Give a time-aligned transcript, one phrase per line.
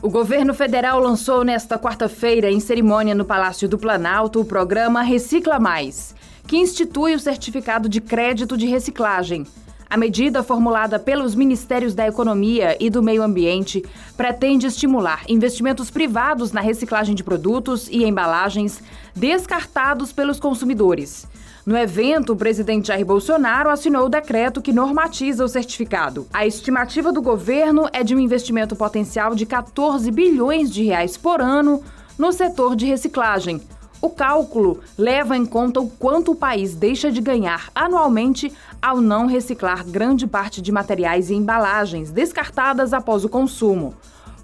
[0.00, 5.58] O governo federal lançou nesta quarta-feira, em cerimônia no Palácio do Planalto, o programa Recicla
[5.58, 6.14] Mais,
[6.46, 9.44] que institui o certificado de crédito de reciclagem.
[9.90, 13.82] A medida, formulada pelos Ministérios da Economia e do Meio Ambiente,
[14.18, 18.82] pretende estimular investimentos privados na reciclagem de produtos e embalagens
[19.16, 21.26] descartados pelos consumidores.
[21.64, 26.26] No evento, o presidente Jair Bolsonaro assinou o decreto que normatiza o certificado.
[26.34, 31.40] A estimativa do governo é de um investimento potencial de 14 bilhões de reais por
[31.40, 31.82] ano
[32.18, 33.62] no setor de reciclagem.
[34.00, 39.26] O cálculo leva em conta o quanto o país deixa de ganhar anualmente ao não
[39.26, 43.94] reciclar grande parte de materiais e embalagens descartadas após o consumo.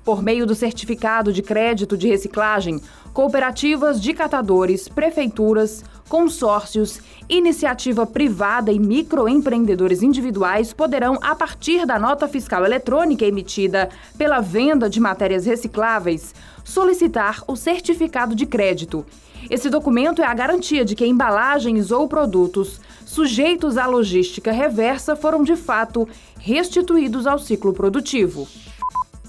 [0.05, 2.79] Por meio do certificado de crédito de reciclagem,
[3.15, 12.29] cooperativas de catadores, prefeituras, consórcios, iniciativa privada e microempreendedores individuais poderão, a partir da nota
[12.29, 19.07] fiscal eletrônica emitida pela venda de matérias recicláveis, solicitar o certificado de crédito.
[19.49, 25.43] Esse documento é a garantia de que embalagens ou produtos sujeitos à logística reversa foram
[25.43, 26.07] de fato
[26.39, 28.47] restituídos ao ciclo produtivo.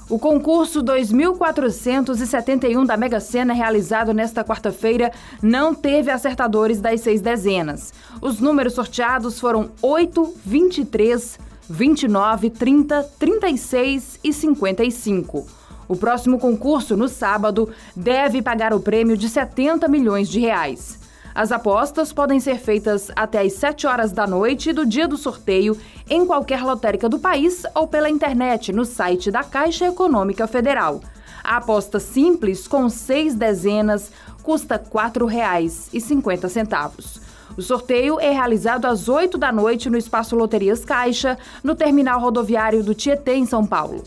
[0.07, 5.11] O concurso 2471 da Mega Sena, realizado nesta quarta-feira,
[5.41, 7.91] não teve acertadores das seis dezenas.
[8.21, 15.47] Os números sorteados foram 8, 23, 29, 30, 36 e 55.
[15.87, 20.99] O próximo concurso, no sábado, deve pagar o prêmio de 70 milhões de reais.
[21.35, 25.77] As apostas podem ser feitas até às 7 horas da noite do dia do sorteio
[26.09, 31.01] em qualquer lotérica do país ou pela internet no site da Caixa Econômica Federal.
[31.43, 37.19] A aposta simples, com seis dezenas, custa R$ 4,50.
[37.57, 42.81] O sorteio é realizado às 8 da noite no Espaço Loterias Caixa, no terminal rodoviário
[42.81, 44.03] do Tietê, em São Paulo.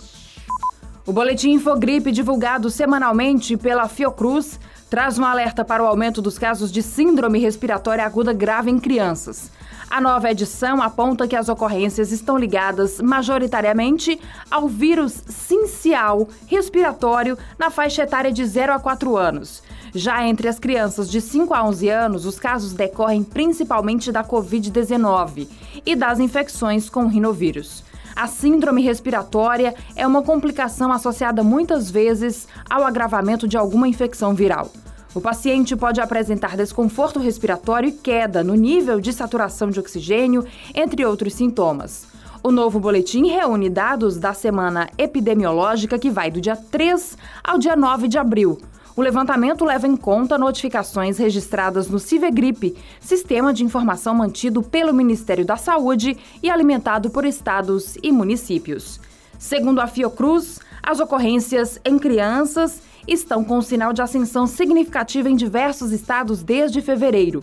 [1.06, 4.58] O boletim Infogripe, divulgado semanalmente pela Fiocruz,
[4.90, 9.50] traz um alerta para o aumento dos casos de síndrome respiratória aguda grave em crianças.
[9.90, 14.20] A nova edição aponta que as ocorrências estão ligadas majoritariamente
[14.50, 19.62] ao vírus sincial respiratório na faixa etária de 0 a 4 anos.
[19.94, 25.48] Já entre as crianças de 5 a 11 anos, os casos decorrem principalmente da Covid-19
[25.86, 27.82] e das infecções com rinovírus.
[28.18, 34.72] A síndrome respiratória é uma complicação associada muitas vezes ao agravamento de alguma infecção viral.
[35.14, 41.06] O paciente pode apresentar desconforto respiratório e queda no nível de saturação de oxigênio, entre
[41.06, 42.08] outros sintomas.
[42.42, 47.76] O novo boletim reúne dados da semana epidemiológica que vai do dia 3 ao dia
[47.76, 48.58] 9 de abril.
[48.98, 55.44] O levantamento leva em conta notificações registradas no Civegripe, sistema de informação mantido pelo Ministério
[55.44, 58.98] da Saúde e alimentado por estados e municípios.
[59.38, 65.92] Segundo a Fiocruz, as ocorrências em crianças estão com sinal de ascensão significativa em diversos
[65.92, 67.40] estados desde fevereiro.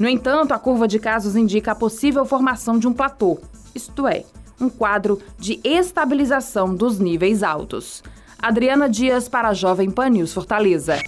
[0.00, 3.38] No entanto, a curva de casos indica a possível formação de um platô,
[3.72, 4.24] isto é,
[4.60, 8.02] um quadro de estabilização dos níveis altos.
[8.46, 11.00] Adriana Dias para a Jovem Pan News Fortaleza.